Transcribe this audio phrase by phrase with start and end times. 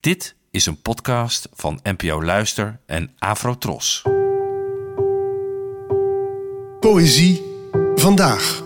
[0.00, 4.02] Dit is een podcast van NPO Luister en Afrotros.
[6.80, 7.42] Poëzie
[7.94, 8.62] vandaag.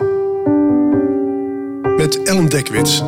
[1.97, 2.99] Met Ellen Dekwits.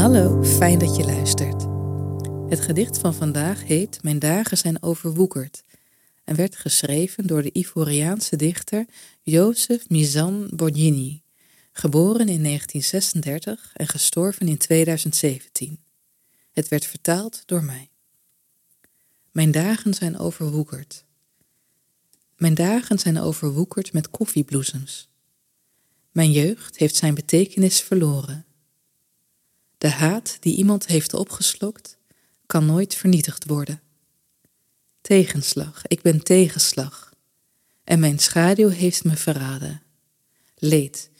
[0.00, 1.66] Hallo, fijn dat je luistert.
[2.48, 5.62] Het gedicht van vandaag heet Mijn dagen zijn overwoekerd
[6.24, 8.86] en werd geschreven door de Ivoriaanse dichter
[9.22, 11.22] Joseph Mizan Borgini,
[11.78, 15.78] geboren in 1936 en gestorven in 2017.
[16.52, 17.90] Het werd vertaald door mij.
[19.30, 21.04] Mijn dagen zijn overwoekerd.
[22.36, 25.08] Mijn dagen zijn overwoekerd met koffiebloesems.
[26.10, 28.46] Mijn jeugd heeft zijn betekenis verloren.
[29.78, 31.98] De haat die iemand heeft opgeslokt,
[32.46, 33.80] kan nooit vernietigd worden.
[35.00, 37.12] Tegenslag, ik ben tegenslag.
[37.84, 39.82] En mijn schaduw heeft me verraden.
[40.56, 41.10] Leed,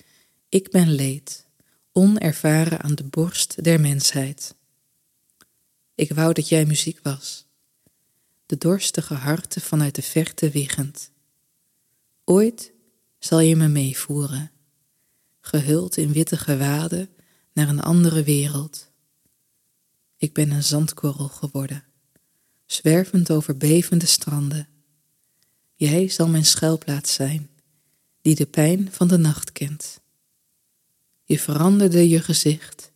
[0.48, 1.47] ik ben leed,
[1.93, 4.55] onervaren aan de borst der mensheid.
[5.95, 7.47] Ik wou dat jij muziek was,
[8.47, 11.11] de dorstige harten vanuit de verte wiegend.
[12.25, 12.72] Ooit
[13.19, 14.50] zal je me meevoeren,
[15.41, 17.09] gehuld in witte gewaden
[17.53, 18.91] naar een andere wereld.
[20.17, 21.84] Ik ben een zandkorrel geworden,
[22.67, 24.69] zwervend over bevende stranden.
[25.75, 27.50] Jij zal mijn schuilplaats zijn,
[28.20, 30.00] die de pijn van de nacht kent.
[31.29, 32.93] Je veranderde je gezicht,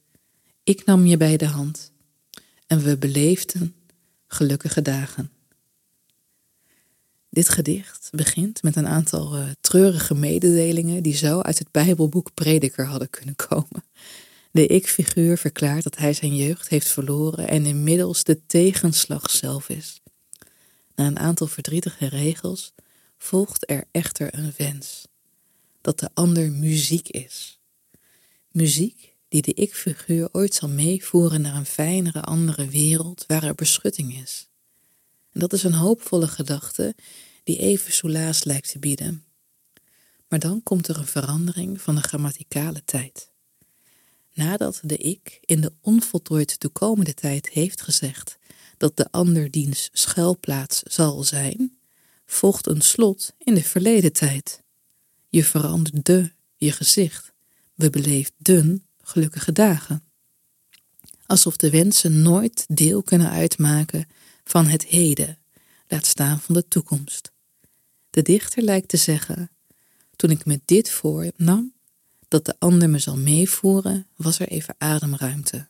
[0.65, 1.93] ik nam je bij de hand
[2.67, 3.75] en we beleefden
[4.27, 5.31] gelukkige dagen.
[7.29, 12.87] Dit gedicht begint met een aantal uh, treurige mededelingen die zo uit het Bijbelboek Prediker
[12.87, 13.85] hadden kunnen komen.
[14.51, 20.01] De ik-figuur verklaart dat hij zijn jeugd heeft verloren en inmiddels de tegenslag zelf is.
[20.95, 22.73] Na een aantal verdrietige regels
[23.19, 25.09] volgt er echter een wens:
[25.81, 27.61] dat de ander muziek is.
[28.53, 34.21] Muziek die de ik-figuur ooit zal meevoeren naar een fijnere andere wereld waar er beschutting
[34.23, 34.49] is.
[35.33, 36.95] En dat is een hoopvolle gedachte
[37.45, 39.25] die even soelaas lijkt te bieden.
[40.29, 43.31] Maar dan komt er een verandering van de grammaticale tijd.
[44.35, 48.39] Nadat de ik in de onvoltooid toekomende tijd heeft gezegd
[48.77, 51.79] dat de ander diens schuilplaats zal zijn,
[52.27, 54.63] volgt een slot in de verleden tijd.
[55.29, 57.32] Je veranderde je gezicht.
[57.83, 60.03] We beleefden gelukkige dagen.
[61.27, 64.09] Alsof de wensen nooit deel kunnen uitmaken
[64.45, 65.39] van het heden,
[65.89, 67.33] laat staan van de toekomst.
[68.11, 69.51] De dichter lijkt te zeggen:
[70.17, 71.73] Toen ik me dit voornam,
[72.29, 75.69] dat de ander me zal meevoeren, was er even ademruimte.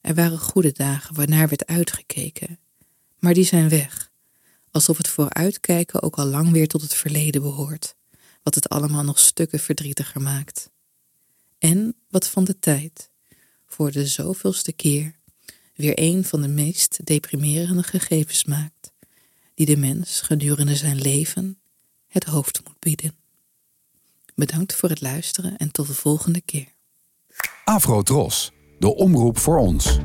[0.00, 2.58] Er waren goede dagen waarnaar werd uitgekeken,
[3.18, 4.10] maar die zijn weg,
[4.70, 7.94] alsof het vooruitkijken ook al lang weer tot het verleden behoort,
[8.42, 10.70] wat het allemaal nog stukken verdrietiger maakt.
[11.62, 13.10] En wat van de tijd,
[13.66, 15.14] voor de zoveelste keer,
[15.74, 18.92] weer een van de meest deprimerende gegevens maakt,
[19.54, 21.58] die de mens gedurende zijn leven
[22.06, 23.14] het hoofd moet bieden.
[24.34, 26.74] Bedankt voor het luisteren en tot de volgende keer.
[27.64, 29.98] Afro Tros, de omroep voor ons.